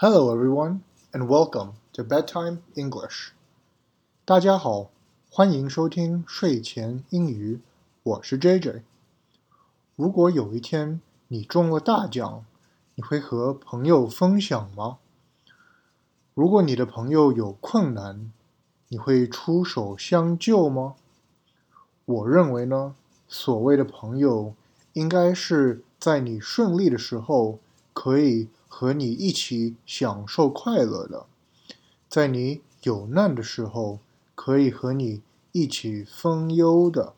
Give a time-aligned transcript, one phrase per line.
[0.00, 0.82] Hello, everyone,
[1.12, 3.30] and welcome to Bedtime English.
[4.24, 4.90] 大家好，
[5.28, 7.58] 欢迎收听睡前英语。
[8.04, 8.82] 我是 JJ。
[9.96, 12.44] 如果有一天你中了大奖，
[12.94, 14.98] 你会和朋友分享吗？
[16.32, 18.30] 如果你的朋友有困难，
[18.86, 20.94] 你会出手相救吗？
[22.04, 22.94] 我认为呢，
[23.26, 24.54] 所谓的朋友，
[24.92, 27.58] 应该是在你顺利的时候
[27.92, 28.46] 可以。
[28.78, 31.26] 和你一起享受快乐的，
[32.08, 33.98] 在你有难的时候
[34.36, 35.20] 可以和你
[35.50, 37.12] 一起分忧的。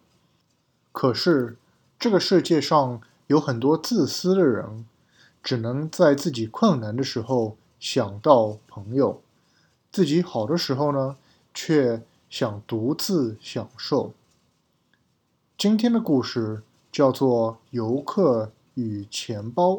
[0.91, 1.59] 可是
[1.99, 4.87] 这个世界上有很多自私的人，
[5.43, 9.21] 只能在自己困难的时候想到朋友，
[9.93, 11.19] 自己好的时候呢，
[11.53, 14.15] 却想独自享受。
[15.59, 19.73] 今天的故事叫做《游客与钱包》。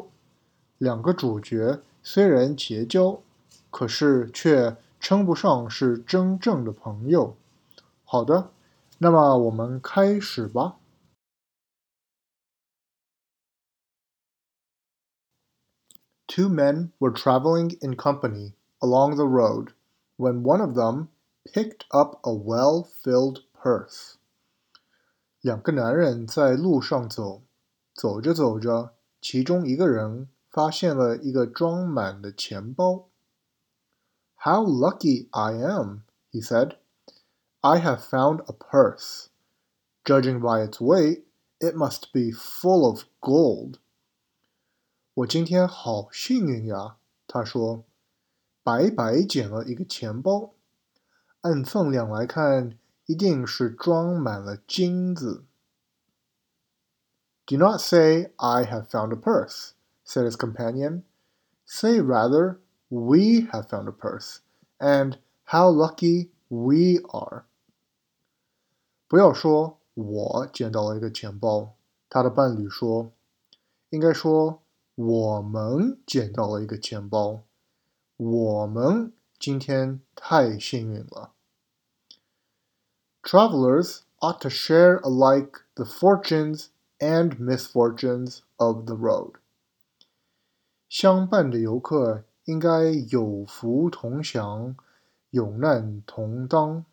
[0.82, 3.22] 两个主角虽然结交，
[3.70, 7.36] 可是却称不上是真正的朋友。
[8.02, 8.50] 好的，
[8.98, 10.78] 那么我们开始吧。
[16.26, 19.68] Two men were traveling in company along the road
[20.16, 21.06] when one of them
[21.44, 24.14] picked up a well-filled purse.
[25.40, 27.42] 两个男人在路上走，
[27.94, 33.09] 走着走着，其中一个人发现了一个装满的钱包。
[34.35, 36.77] How lucky I am, he said.
[37.61, 39.27] I have found a purse.
[40.03, 41.23] Judging by its weight,
[41.59, 43.79] it must be full of gold.
[45.15, 46.97] 我今天好幸运呀，
[47.27, 47.83] 他说，
[48.63, 50.53] 白白捡了一个钱包，
[51.41, 55.43] 按分量来看，一定是装满了金子。
[57.45, 59.71] Do not say I have found a purse
[60.03, 61.03] said his companion.
[61.65, 64.39] Say rather, we have found a purse,
[64.79, 67.45] and how lucky we are.
[69.07, 71.75] 不要说我捡到了一个钱包，
[72.09, 73.11] 他的伴侣说，
[73.89, 74.61] 应该说
[74.95, 77.43] 我们捡到了一个钱包，
[78.17, 81.31] 我们今天太幸运了。
[83.23, 86.67] Travelers ought to share alike the fortunes
[86.99, 89.33] and misfortunes of the road.
[90.91, 92.69] 相伴的游客应该
[93.09, 94.75] 有福同享，
[95.29, 96.85] 有难同当。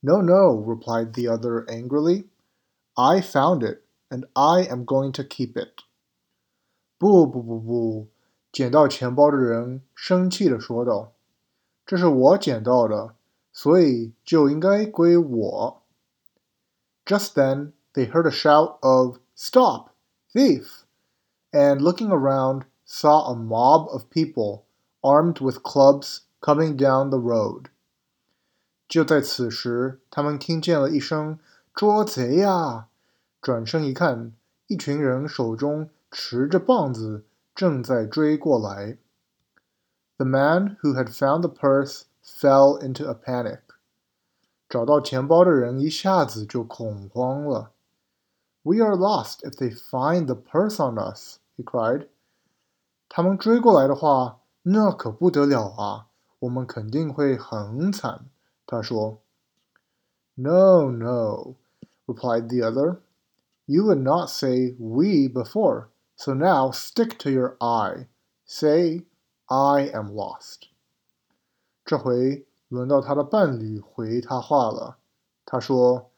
[0.00, 2.26] No, no, replied the other angrily.
[2.92, 5.82] I found it, and I am going to keep it.
[6.98, 8.08] 不不不不，
[8.52, 13.14] 捡到钱包的人生气地说道：“这是我捡到的，
[13.52, 15.82] 所以就应该归我。”
[17.06, 19.88] Just then they heard a shout of "Stop,
[20.32, 20.82] thief!"
[21.52, 24.64] and looking around saw a mob of people
[25.02, 27.66] armed with clubs coming down the road.
[28.88, 31.38] 就在此时，他们听见了一声“
[31.74, 32.88] 捉贼呀”，
[33.40, 34.32] 转身一看，
[34.66, 37.24] 一群人手中持着棒子，
[37.54, 38.98] 正在追过来。
[40.16, 43.60] The man who had found the purse fell into a panic.
[44.68, 47.70] 找到钱包的人一下子就恐慌了。
[48.62, 52.08] we are lost if they find the purse on us, he cried.
[53.08, 56.06] 他们追过来的话，那可不得了啊！
[56.40, 58.26] 我们肯定会很惨。
[58.66, 59.20] 他说。
[60.36, 61.54] No, no,
[62.06, 62.98] replied the other.
[63.66, 68.08] You would not say we before, so now stick to your I.
[68.44, 69.04] Say,
[69.46, 70.70] I am lost.
[71.84, 74.96] 这回轮到他的伴侣回他话了。
[75.46, 76.10] 他说：“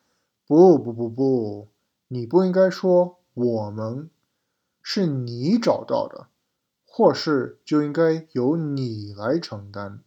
[0.48, 1.68] 不不不不，
[2.13, 4.09] 你不应该说我们
[4.81, 6.27] 是你找到的，
[6.85, 10.03] 或是就应该由你来承担。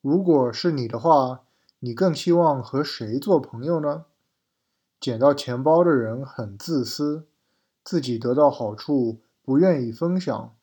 [0.00, 1.44] 如果是你的话，
[1.78, 4.06] 你更希望和谁做朋友呢？
[4.98, 7.28] 捡到钱包的人很自私，
[7.84, 10.56] 自己得到好处不愿意分享，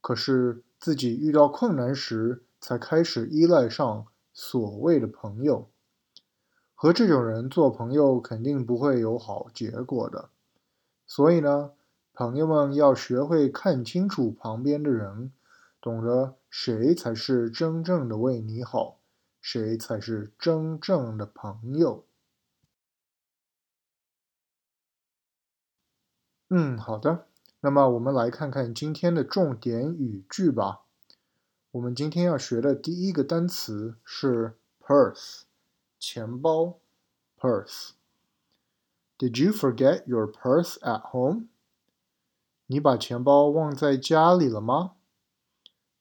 [0.00, 4.06] 可是自己遇到困难时才开始依赖上。
[4.32, 5.68] 所谓的朋友，
[6.74, 10.30] 和这种人做朋友肯定不会有好结果的。
[11.06, 11.72] 所以呢，
[12.12, 15.32] 朋友们要学会看清楚旁边的人，
[15.80, 18.98] 懂得谁才是真正的为你好，
[19.40, 22.04] 谁才是真正的朋友。
[26.48, 27.26] 嗯，好的。
[27.60, 30.80] 那么我们来看看今天的重点语句吧。
[31.72, 35.42] 我们今天要学的第一个单词是 purse，
[36.00, 36.80] 钱包
[37.38, 37.90] ，purse。
[39.16, 41.46] Did you forget your purse at home?
[42.66, 44.96] 你把钱包忘在家里了吗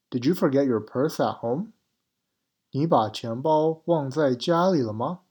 [0.09, 1.73] ？Did you forget your purse at home？
[2.71, 5.21] 你把钱包忘在家里了吗？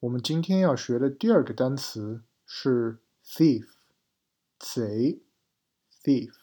[0.00, 3.66] 我们今天要学的第二个单词是 thief，
[4.58, 5.22] 贼
[6.02, 6.34] ，thief。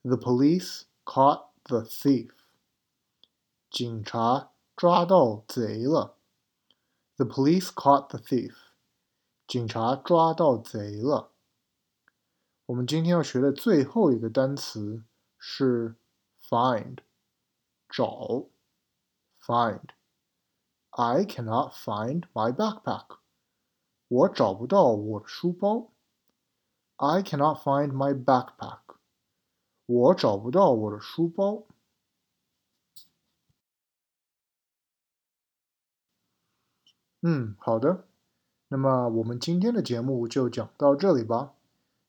[0.00, 2.30] The police caught the thief。
[3.70, 6.16] 警察抓到贼了。
[7.16, 8.54] The police caught the thief。
[9.46, 11.32] 警察抓到贼了。
[12.66, 15.04] 我们今天要学的最后一个单词
[15.38, 15.96] 是
[16.48, 16.98] find，
[17.88, 18.46] 找
[19.40, 19.90] ，find。
[20.90, 23.18] I cannot find my backpack。
[24.08, 25.92] 我找不到我的书包。
[26.96, 28.83] I cannot find my backpack。
[29.86, 31.64] 我找不到我的书包。
[37.22, 38.04] 嗯，好的。
[38.68, 41.52] 那么我们今天的节目就讲到这里吧。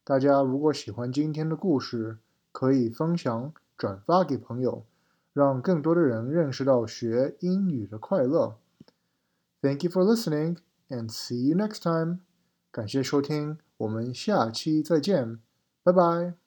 [0.02, 2.18] 大家如果喜欢今天的故事，
[2.52, 4.84] 可以分享、转发给朋友，
[5.32, 8.58] 让更多的人认识到学英语的快乐。
[9.60, 10.58] Thank you for listening
[10.88, 12.20] and see you next time。
[12.70, 15.40] 感谢收听，我们下期再见，
[15.82, 16.45] 拜拜。